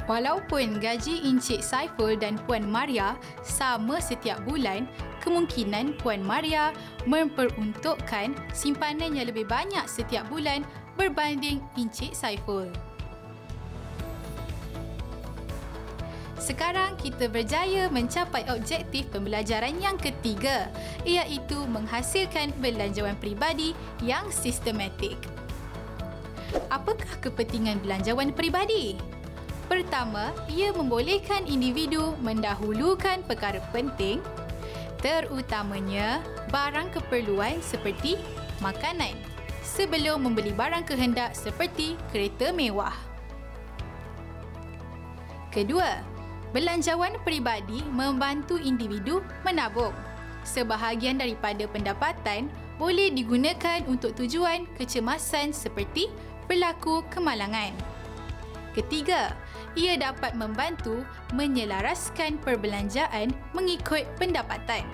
Walaupun 0.04 0.84
gaji 0.84 1.24
Encik 1.24 1.64
Saiful 1.64 2.20
dan 2.20 2.36
Puan 2.44 2.68
Maria 2.68 3.16
sama 3.40 4.04
setiap 4.04 4.36
bulan, 4.44 4.84
kemungkinan 5.24 5.96
Puan 5.96 6.20
Maria 6.20 6.76
memperuntukkan 7.08 8.36
simpanan 8.52 9.16
yang 9.16 9.32
lebih 9.32 9.48
banyak 9.48 9.88
setiap 9.88 10.28
bulan 10.28 10.60
berbanding 11.00 11.64
Encik 11.80 12.12
Saiful. 12.12 12.68
Sekarang 16.44 16.92
kita 17.00 17.32
berjaya 17.32 17.88
mencapai 17.88 18.44
objektif 18.52 19.08
pembelajaran 19.08 19.80
yang 19.80 19.96
ketiga 19.96 20.68
iaitu 21.08 21.56
menghasilkan 21.64 22.52
belanjawan 22.60 23.16
peribadi 23.16 23.72
yang 24.04 24.28
sistematik. 24.28 25.16
Apakah 26.68 27.16
kepentingan 27.24 27.80
belanjawan 27.80 28.28
peribadi? 28.36 29.00
Pertama, 29.72 30.36
ia 30.52 30.68
membolehkan 30.76 31.48
individu 31.48 32.12
mendahulukan 32.20 33.24
perkara 33.24 33.64
penting 33.72 34.20
terutamanya 35.00 36.20
barang 36.52 36.92
keperluan 36.92 37.64
seperti 37.64 38.20
makanan 38.60 39.16
sebelum 39.64 40.28
membeli 40.28 40.52
barang 40.52 40.84
kehendak 40.84 41.32
seperti 41.32 41.96
kereta 42.12 42.52
mewah. 42.52 42.92
Kedua, 45.48 46.13
belanjawan 46.54 47.18
peribadi 47.26 47.82
membantu 47.90 48.56
individu 48.62 49.18
menabung. 49.42 49.90
Sebahagian 50.46 51.18
daripada 51.18 51.66
pendapatan 51.66 52.46
boleh 52.78 53.10
digunakan 53.10 53.82
untuk 53.90 54.14
tujuan 54.14 54.70
kecemasan 54.78 55.50
seperti 55.50 56.06
berlaku 56.46 57.02
kemalangan. 57.10 57.74
Ketiga, 58.70 59.34
ia 59.74 59.98
dapat 59.98 60.38
membantu 60.38 61.02
menyelaraskan 61.34 62.38
perbelanjaan 62.38 63.34
mengikut 63.50 64.06
pendapatan. 64.18 64.86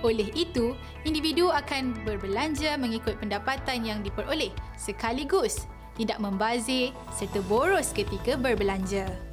Oleh 0.00 0.32
itu, 0.32 0.74
individu 1.04 1.52
akan 1.52 1.92
berbelanja 2.08 2.74
mengikut 2.80 3.20
pendapatan 3.20 3.84
yang 3.84 4.00
diperoleh 4.00 4.50
sekaligus 4.74 5.68
tidak 5.94 6.18
membazir 6.18 6.90
serta 7.12 7.44
boros 7.44 7.92
ketika 7.92 8.34
berbelanja. 8.34 9.31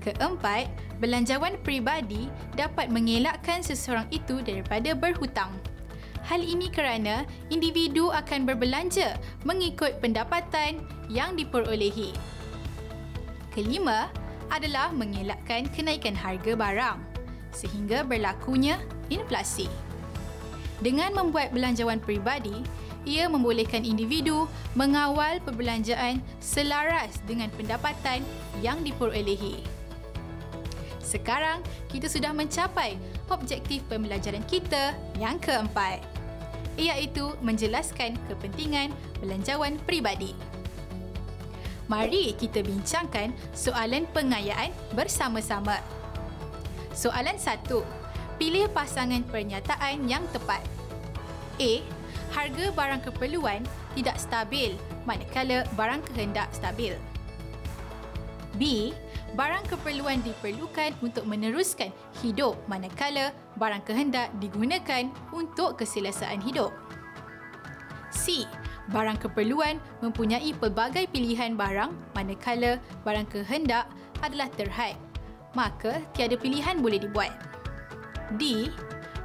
Keempat, 0.00 0.72
belanjawan 0.96 1.60
peribadi 1.60 2.32
dapat 2.56 2.88
mengelakkan 2.88 3.60
seseorang 3.60 4.08
itu 4.08 4.40
daripada 4.40 4.96
berhutang. 4.96 5.52
Hal 6.24 6.40
ini 6.40 6.72
kerana 6.72 7.24
individu 7.52 8.08
akan 8.12 8.48
berbelanja 8.48 9.16
mengikut 9.44 10.00
pendapatan 10.00 10.80
yang 11.12 11.36
diperolehi. 11.36 12.16
Kelima 13.52 14.08
adalah 14.48 14.92
mengelakkan 14.92 15.68
kenaikan 15.72 16.16
harga 16.16 16.52
barang 16.56 16.98
sehingga 17.50 18.06
berlakunya 18.06 18.78
inflasi. 19.10 19.66
Dengan 20.80 21.12
membuat 21.12 21.52
belanjawan 21.52 22.00
peribadi, 22.00 22.64
ia 23.04 23.28
membolehkan 23.28 23.84
individu 23.84 24.48
mengawal 24.76 25.40
perbelanjaan 25.44 26.20
selaras 26.40 27.20
dengan 27.28 27.48
pendapatan 27.56 28.24
yang 28.64 28.80
diperolehi. 28.84 29.79
Sekarang, 31.10 31.58
kita 31.90 32.06
sudah 32.06 32.30
mencapai 32.30 32.94
objektif 33.34 33.82
pembelajaran 33.90 34.46
kita 34.46 34.94
yang 35.18 35.42
keempat 35.42 35.98
iaitu 36.78 37.34
menjelaskan 37.42 38.14
kepentingan 38.30 38.94
belanjawan 39.18 39.74
peribadi. 39.82 40.38
Mari 41.90 42.38
kita 42.38 42.62
bincangkan 42.62 43.34
soalan 43.50 44.06
pengayaan 44.14 44.70
bersama-sama. 44.94 45.82
Soalan 46.94 47.34
satu, 47.34 47.82
Pilih 48.40 48.72
pasangan 48.72 49.20
pernyataan 49.28 50.08
yang 50.08 50.24
tepat. 50.32 50.64
A. 51.60 51.84
Harga 52.32 52.72
barang 52.72 53.04
keperluan 53.04 53.68
tidak 53.92 54.16
stabil 54.16 54.80
manakala 55.04 55.68
barang 55.76 56.00
kehendak 56.08 56.48
stabil. 56.56 56.96
B. 58.60 58.92
Barang 59.32 59.64
keperluan 59.64 60.20
diperlukan 60.20 60.92
untuk 61.00 61.24
meneruskan 61.24 61.88
hidup 62.20 62.60
manakala 62.68 63.32
barang 63.56 63.80
kehendak 63.88 64.28
digunakan 64.36 65.08
untuk 65.32 65.80
keselesaan 65.80 66.44
hidup. 66.44 66.68
C. 68.12 68.44
Barang 68.92 69.16
keperluan 69.16 69.80
mempunyai 70.04 70.52
pelbagai 70.52 71.08
pilihan 71.08 71.56
barang 71.56 71.94
manakala 72.12 72.76
barang 73.00 73.32
kehendak 73.32 73.88
adalah 74.20 74.52
terhad. 74.60 74.92
Maka 75.56 76.04
tiada 76.12 76.36
pilihan 76.36 76.84
boleh 76.84 77.00
dibuat. 77.00 77.32
D. 78.36 78.68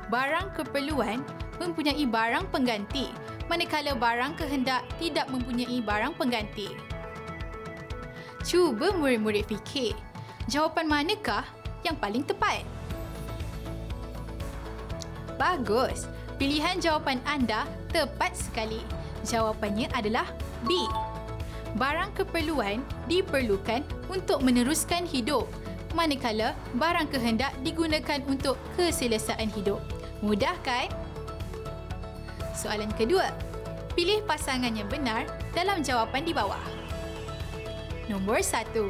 Barang 0.08 0.56
keperluan 0.56 1.20
mempunyai 1.60 2.08
barang 2.08 2.48
pengganti 2.56 3.12
manakala 3.52 4.00
barang 4.00 4.40
kehendak 4.40 4.88
tidak 4.98 5.28
mempunyai 5.28 5.84
barang 5.84 6.14
pengganti. 6.16 6.95
Cuba 8.46 8.94
murid-murid 8.94 9.50
fikir, 9.50 9.98
jawapan 10.46 10.86
manakah 10.86 11.42
yang 11.82 11.98
paling 11.98 12.22
tepat? 12.22 12.62
Bagus. 15.42 16.06
Pilihan 16.38 16.78
jawapan 16.78 17.18
anda 17.26 17.66
tepat 17.90 18.38
sekali. 18.38 18.86
Jawapannya 19.26 19.90
adalah 19.98 20.30
B. 20.70 20.78
Barang 21.74 22.14
keperluan 22.14 22.86
diperlukan 23.10 23.82
untuk 24.14 24.46
meneruskan 24.46 25.10
hidup 25.10 25.50
manakala 25.96 26.54
barang 26.76 27.08
kehendak 27.10 27.56
digunakan 27.64 28.20
untuk 28.28 28.60
keselesaan 28.76 29.48
hidup. 29.56 29.80
Mudah 30.20 30.54
kan? 30.62 30.92
Soalan 32.54 32.92
kedua. 32.94 33.32
Pilih 33.96 34.22
pasangan 34.28 34.76
yang 34.76 34.92
benar 34.92 35.24
dalam 35.56 35.80
jawapan 35.80 36.28
di 36.28 36.36
bawah. 36.36 36.75
Nombor 38.06 38.46
satu. 38.46 38.86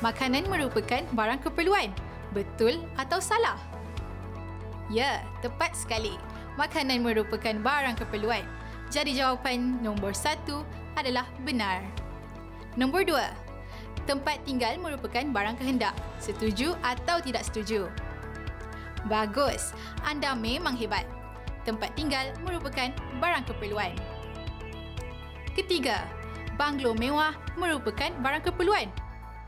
Makanan 0.00 0.48
merupakan 0.48 1.04
barang 1.12 1.44
keperluan. 1.44 1.92
Betul 2.32 2.80
atau 2.96 3.20
salah? 3.20 3.60
Ya, 4.88 5.20
tepat 5.44 5.76
sekali. 5.76 6.16
Makanan 6.56 7.04
merupakan 7.04 7.52
barang 7.52 8.00
keperluan. 8.00 8.42
Jadi 8.88 9.14
jawapan 9.20 9.78
nombor 9.84 10.16
satu 10.16 10.64
adalah 10.96 11.28
benar. 11.44 11.84
Nombor 12.80 13.04
dua. 13.04 13.28
Tempat 14.08 14.42
tinggal 14.48 14.80
merupakan 14.80 15.22
barang 15.22 15.60
kehendak. 15.60 15.92
Setuju 16.16 16.74
atau 16.80 17.20
tidak 17.20 17.44
setuju? 17.44 17.92
Bagus. 19.06 19.76
Anda 20.08 20.32
memang 20.32 20.80
hebat. 20.80 21.04
Tempat 21.68 21.92
tinggal 21.92 22.32
merupakan 22.40 22.88
barang 23.20 23.44
keperluan. 23.46 23.92
Ketiga, 25.52 26.08
banglo 26.60 26.92
mewah 26.92 27.32
merupakan 27.56 28.12
barang 28.20 28.44
keperluan. 28.44 28.92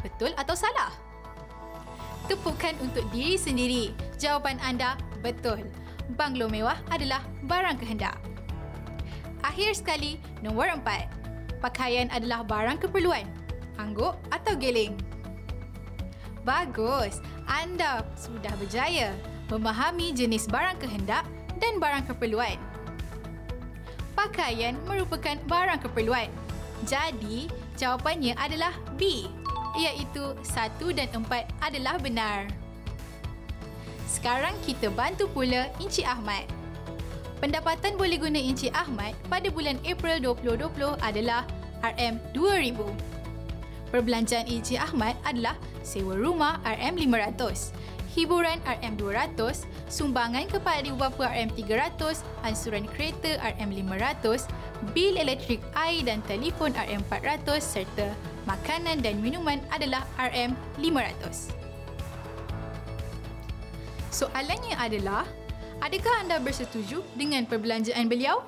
Betul 0.01 0.33
atau 0.41 0.57
salah? 0.57 0.97
Tepukan 2.25 2.73
untuk 2.81 3.05
diri 3.13 3.37
sendiri. 3.37 3.93
Jawapan 4.17 4.57
anda 4.65 4.97
betul. 5.21 5.61
Banglo 6.17 6.49
mewah 6.49 6.81
adalah 6.89 7.21
barang 7.45 7.77
kehendak. 7.85 8.17
Akhir 9.45 9.77
sekali, 9.77 10.17
nombor 10.41 10.73
empat. 10.73 11.13
Pakaian 11.61 12.09
adalah 12.09 12.41
barang 12.49 12.81
keperluan. 12.81 13.29
Angguk 13.77 14.17
atau 14.33 14.57
geling? 14.57 14.97
Bagus. 16.49 17.21
Anda 17.45 18.07
sudah 18.17 18.57
berjaya 18.57 19.13
memahami 19.53 20.17
jenis 20.17 20.49
barang 20.49 20.81
kehendak 20.81 21.29
dan 21.61 21.77
barang 21.77 22.09
keperluan. 22.09 22.57
Pakaian 24.17 24.79
merupakan 24.89 25.37
barang 25.45 25.81
keperluan. 25.85 26.31
Jadi, 26.83 27.47
jawapannya 27.79 28.35
adalah 28.35 28.75
B, 28.99 29.27
iaitu 29.79 30.35
1 30.43 30.93
dan 30.93 31.09
4 31.15 31.47
adalah 31.63 31.97
benar. 32.03 32.51
Sekarang 34.11 34.53
kita 34.67 34.93
bantu 34.93 35.31
pula 35.33 35.73
Encik 35.81 36.05
Ahmad. 36.05 36.45
Pendapatan 37.41 37.99
boleh 37.99 38.23
guna 38.23 38.39
Encik 38.39 38.71
Ahmad 38.71 39.19
pada 39.27 39.51
bulan 39.51 39.81
April 39.83 40.23
2020 40.23 40.95
adalah 41.03 41.43
RM2,000. 41.83 42.79
Perbelanjaan 43.91 44.47
Encik 44.47 44.79
Ahmad 44.79 45.19
adalah 45.27 45.59
sewa 45.83 46.15
rumah 46.15 46.63
RM500, 46.63 47.75
hiburan 48.13 48.61
RM200, 48.69 49.65
sumbangan 49.89 50.45
kepada 50.45 50.85
ibu 50.85 51.01
bapa 51.01 51.33
RM300, 51.33 52.21
ansuran 52.45 52.85
kereta 52.85 53.41
RM500, 53.41 54.47
bil 54.93 55.17
elektrik 55.17 55.65
air 55.73 56.05
dan 56.05 56.21
telefon 56.29 56.77
RM400 56.77 57.61
serta 57.61 58.13
makanan 58.45 59.01
dan 59.01 59.17
minuman 59.25 59.59
adalah 59.73 60.05
RM500. 60.21 61.57
Soalannya 64.13 64.77
adalah, 64.77 65.25
adakah 65.81 66.13
anda 66.21 66.37
bersetuju 66.37 67.01
dengan 67.17 67.49
perbelanjaan 67.49 68.13
beliau? 68.13 68.45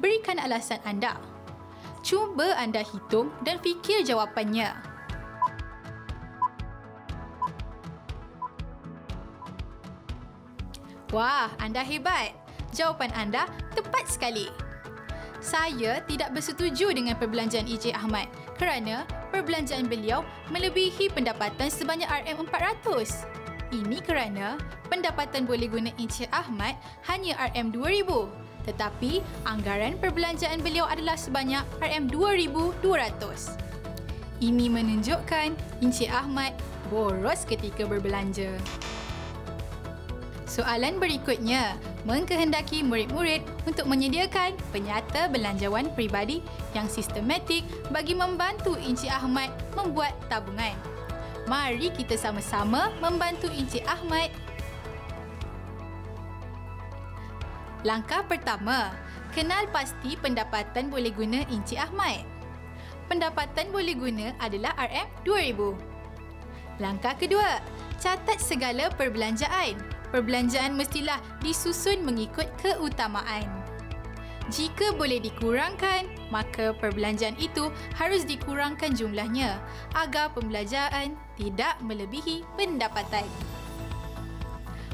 Berikan 0.00 0.40
alasan 0.40 0.80
anda. 0.88 1.20
Cuba 2.02 2.56
anda 2.58 2.82
hitung 2.82 3.30
dan 3.46 3.62
fikir 3.62 4.02
jawapannya. 4.02 4.91
Wah, 11.12 11.52
anda 11.60 11.84
hebat. 11.84 12.32
Jawapan 12.72 13.12
anda 13.12 13.44
tepat 13.76 14.08
sekali. 14.08 14.48
Saya 15.44 16.00
tidak 16.08 16.32
bersetuju 16.32 16.88
dengan 16.96 17.20
perbelanjaan 17.20 17.68
EJ 17.68 17.92
Ahmad 17.92 18.32
kerana 18.56 19.04
perbelanjaan 19.28 19.92
beliau 19.92 20.24
melebihi 20.48 21.12
pendapatan 21.12 21.68
sebanyak 21.68 22.08
RM400. 22.08 23.28
Ini 23.76 24.00
kerana 24.00 24.56
pendapatan 24.88 25.44
boleh 25.44 25.68
guna 25.68 25.92
Encik 26.00 26.32
Ahmad 26.32 26.76
hanya 27.08 27.36
RM2,000 27.52 28.08
tetapi 28.62 29.18
anggaran 29.42 29.98
perbelanjaan 29.98 30.62
beliau 30.62 30.86
adalah 30.86 31.18
sebanyak 31.18 31.66
RM2,200. 31.82 33.58
Ini 34.40 34.66
menunjukkan 34.70 35.48
Encik 35.82 36.08
Ahmad 36.08 36.56
boros 36.88 37.42
ketika 37.44 37.84
berbelanja. 37.84 38.54
Soalan 40.52 41.00
berikutnya 41.00 41.80
mengkehendaki 42.04 42.84
murid-murid 42.84 43.40
untuk 43.64 43.88
menyediakan 43.88 44.52
penyata 44.68 45.24
belanjawan 45.32 45.88
peribadi 45.96 46.44
yang 46.76 46.92
sistematik 46.92 47.64
bagi 47.88 48.12
membantu 48.12 48.76
Encik 48.76 49.08
Ahmad 49.08 49.48
membuat 49.72 50.12
tabungan. 50.28 50.76
Mari 51.48 51.88
kita 51.96 52.20
sama-sama 52.20 52.92
membantu 53.00 53.48
Encik 53.48 53.80
Ahmad. 53.88 54.28
Langkah 57.80 58.20
pertama, 58.28 58.92
kenal 59.32 59.64
pasti 59.72 60.20
pendapatan 60.20 60.92
boleh 60.92 61.16
guna 61.16 61.48
Encik 61.48 61.80
Ahmad. 61.80 62.28
Pendapatan 63.08 63.72
boleh 63.72 63.96
guna 63.96 64.36
adalah 64.36 64.76
RM2,000. 64.76 65.60
Langkah 66.76 67.16
kedua, 67.16 67.56
catat 67.96 68.36
segala 68.36 68.92
perbelanjaan 68.92 70.01
perbelanjaan 70.12 70.76
mestilah 70.76 71.18
disusun 71.40 72.04
mengikut 72.04 72.46
keutamaan. 72.60 73.48
Jika 74.52 74.92
boleh 75.00 75.22
dikurangkan, 75.22 76.04
maka 76.28 76.76
perbelanjaan 76.76 77.38
itu 77.40 77.72
harus 77.96 78.28
dikurangkan 78.28 78.92
jumlahnya 78.92 79.56
agar 79.96 80.34
pembelajaran 80.36 81.16
tidak 81.40 81.80
melebihi 81.80 82.44
pendapatan. 82.60 83.24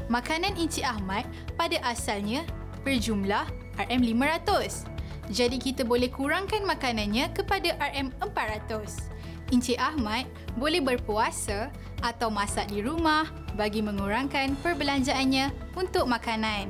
Makanan 0.07 0.57
Encik 0.57 0.87
Ahmad 0.87 1.27
pada 1.59 1.77
asalnya 1.85 2.47
berjumlah 2.81 3.45
RM500. 3.77 4.87
Jadi 5.29 5.61
kita 5.61 5.85
boleh 5.85 6.09
kurangkan 6.09 6.65
makanannya 6.65 7.29
kepada 7.37 7.77
RM400. 7.77 9.18
Encik 9.49 9.81
Ahmad 9.81 10.29
boleh 10.61 10.77
berpuasa 10.77 11.73
atau 12.05 12.29
masak 12.29 12.69
di 12.69 12.85
rumah 12.85 13.25
bagi 13.57 13.81
mengurangkan 13.81 14.53
perbelanjaannya 14.61 15.73
untuk 15.73 16.05
makanan. 16.05 16.69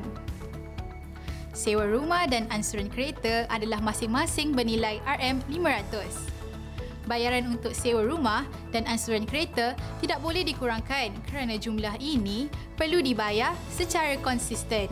Sewa 1.52 1.84
rumah 1.84 2.24
dan 2.24 2.48
ansuran 2.48 2.88
kereta 2.88 3.44
adalah 3.52 3.84
masing-masing 3.84 4.56
bernilai 4.56 5.04
RM500. 5.04 6.32
Bayaran 7.04 7.52
untuk 7.52 7.76
sewa 7.76 8.06
rumah 8.06 8.48
dan 8.72 8.88
ansuran 8.88 9.28
kereta 9.28 9.76
tidak 10.00 10.24
boleh 10.24 10.48
dikurangkan 10.48 11.12
kerana 11.28 11.60
jumlah 11.60 12.00
ini 12.00 12.48
perlu 12.80 13.04
dibayar 13.04 13.52
secara 13.68 14.15
konsisten 14.24 14.88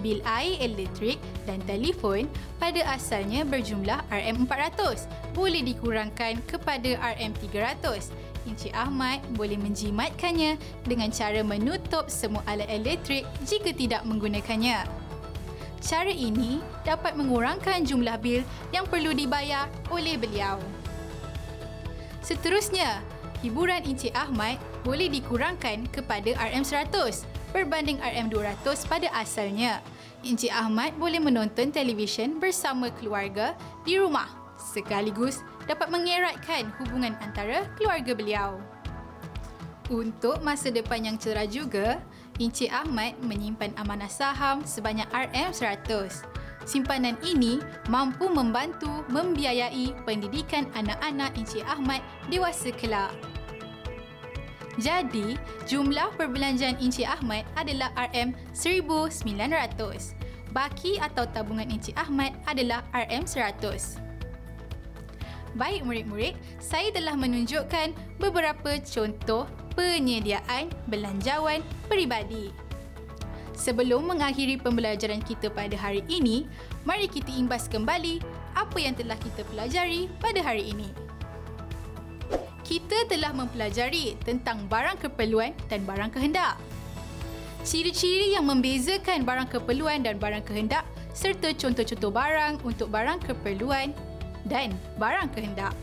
bil 0.00 0.20
air 0.24 0.60
elektrik 0.60 1.20
dan 1.48 1.60
telefon 1.64 2.28
pada 2.60 2.82
asalnya 2.88 3.44
berjumlah 3.44 4.00
RM400 4.12 5.08
boleh 5.32 5.62
dikurangkan 5.64 6.40
kepada 6.48 6.96
RM300. 7.00 8.12
Encik 8.46 8.74
Ahmad 8.78 9.18
boleh 9.34 9.58
menjimatkannya 9.58 10.54
dengan 10.86 11.10
cara 11.10 11.42
menutup 11.42 12.06
semua 12.06 12.46
alat 12.46 12.70
elektrik 12.70 13.26
jika 13.42 13.74
tidak 13.74 14.06
menggunakannya. 14.06 14.86
Cara 15.82 16.10
ini 16.10 16.62
dapat 16.82 17.14
mengurangkan 17.14 17.86
jumlah 17.86 18.18
bil 18.22 18.42
yang 18.70 18.86
perlu 18.86 19.14
dibayar 19.14 19.70
oleh 19.90 20.18
beliau. 20.18 20.58
Seterusnya, 22.26 23.02
hiburan 23.42 23.86
Encik 23.86 24.10
Ahmad 24.18 24.58
boleh 24.82 25.06
dikurangkan 25.10 25.86
kepada 25.90 26.34
RM100 26.38 27.35
berbanding 27.56 27.96
RM200 28.04 28.84
pada 28.84 29.08
asalnya. 29.16 29.80
Encik 30.20 30.52
Ahmad 30.52 30.92
boleh 31.00 31.16
menonton 31.16 31.72
televisyen 31.72 32.36
bersama 32.36 32.92
keluarga 32.92 33.56
di 33.88 33.96
rumah 33.96 34.28
sekaligus 34.60 35.40
dapat 35.64 35.88
mengeratkan 35.88 36.68
hubungan 36.76 37.16
antara 37.24 37.64
keluarga 37.80 38.12
beliau. 38.12 38.60
Untuk 39.88 40.42
masa 40.44 40.68
depan 40.68 41.08
yang 41.08 41.16
cerah 41.16 41.48
juga, 41.48 42.02
Encik 42.36 42.68
Ahmad 42.68 43.16
menyimpan 43.24 43.72
amanah 43.80 44.10
saham 44.10 44.60
sebanyak 44.66 45.08
RM100. 45.14 46.26
Simpanan 46.66 47.14
ini 47.22 47.62
mampu 47.86 48.26
membantu 48.26 49.06
membiayai 49.08 49.94
pendidikan 50.02 50.66
anak-anak 50.74 51.32
Encik 51.38 51.62
Ahmad 51.64 52.02
dewasa 52.26 52.74
kelak. 52.74 53.14
Jadi, 54.76 55.40
jumlah 55.64 56.12
perbelanjaan 56.20 56.76
Encik 56.76 57.08
Ahmad 57.08 57.48
adalah 57.56 57.88
RM1,900. 57.96 60.12
Baki 60.52 61.00
atau 61.00 61.24
tabungan 61.28 61.68
Encik 61.68 61.96
Ahmad 61.96 62.32
adalah 62.44 62.84
RM100. 62.92 64.00
Baik 65.56 65.88
murid-murid, 65.88 66.36
saya 66.60 66.92
telah 66.92 67.16
menunjukkan 67.16 67.96
beberapa 68.20 68.76
contoh 68.84 69.48
penyediaan 69.72 70.68
belanjawan 70.92 71.64
peribadi. 71.88 72.52
Sebelum 73.56 74.04
mengakhiri 74.04 74.60
pembelajaran 74.60 75.24
kita 75.24 75.48
pada 75.48 75.72
hari 75.80 76.04
ini, 76.12 76.44
mari 76.84 77.08
kita 77.08 77.32
imbas 77.32 77.72
kembali 77.72 78.20
apa 78.52 78.76
yang 78.76 78.92
telah 78.92 79.16
kita 79.16 79.48
pelajari 79.48 80.12
pada 80.20 80.44
hari 80.44 80.76
ini. 80.76 81.05
Kita 82.66 83.06
telah 83.06 83.30
mempelajari 83.30 84.18
tentang 84.26 84.66
barang 84.66 84.98
keperluan 84.98 85.54
dan 85.70 85.86
barang 85.86 86.10
kehendak. 86.10 86.58
Ciri-ciri 87.62 88.34
yang 88.34 88.50
membezakan 88.50 89.22
barang 89.22 89.54
keperluan 89.54 90.02
dan 90.02 90.18
barang 90.18 90.42
kehendak 90.42 90.82
serta 91.14 91.54
contoh-contoh 91.54 92.10
barang 92.10 92.58
untuk 92.66 92.90
barang 92.90 93.22
keperluan 93.22 93.94
dan 94.50 94.74
barang 94.98 95.30
kehendak. 95.30 95.74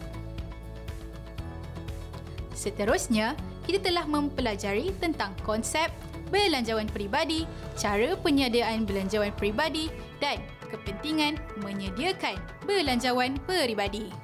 Seterusnya, 2.51 3.35
kita 3.63 3.91
telah 3.91 4.03
mempelajari 4.03 4.91
tentang 4.99 5.31
konsep 5.47 5.87
belanjawan 6.31 6.91
peribadi, 6.91 7.47
cara 7.79 8.15
penyediaan 8.19 8.83
belanjawan 8.83 9.31
peribadi 9.39 9.87
dan 10.19 10.43
kepentingan 10.67 11.39
menyediakan 11.63 12.35
belanjawan 12.67 13.39
peribadi. 13.47 14.22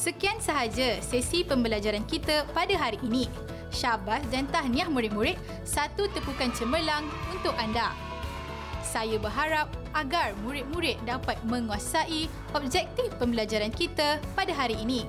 Sekian 0.00 0.40
sahaja 0.40 0.96
sesi 1.04 1.44
pembelajaran 1.44 2.08
kita 2.08 2.48
pada 2.56 2.72
hari 2.72 2.96
ini. 3.04 3.28
Syabas 3.68 4.24
dan 4.32 4.48
tahniah 4.48 4.88
murid-murid, 4.88 5.36
satu 5.68 6.08
tepukan 6.16 6.48
cemerlang 6.56 7.04
untuk 7.28 7.52
anda. 7.60 7.92
Saya 8.80 9.20
berharap 9.20 9.68
agar 9.92 10.32
murid-murid 10.40 10.96
dapat 11.04 11.36
menguasai 11.44 12.32
objektif 12.56 13.12
pembelajaran 13.20 13.68
kita 13.68 14.16
pada 14.32 14.56
hari 14.56 14.80
ini. 14.80 15.04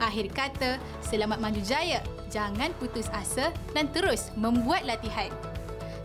Akhir 0.00 0.32
kata, 0.32 0.80
selamat 1.04 1.36
maju 1.36 1.60
jaya, 1.60 2.00
jangan 2.32 2.72
putus 2.80 3.12
asa 3.12 3.52
dan 3.76 3.92
terus 3.92 4.32
membuat 4.32 4.88
latihan. 4.88 5.28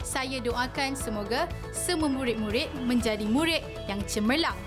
Saya 0.03 0.43
doakan 0.43 0.99
semoga 0.99 1.47
semua 1.71 2.11
murid-murid 2.11 2.75
menjadi 2.83 3.23
murid 3.23 3.63
yang 3.87 4.03
cemerlang. 4.03 4.59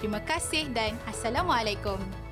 Terima 0.00 0.24
kasih 0.24 0.72
dan 0.72 0.96
Assalamualaikum. 1.04 2.23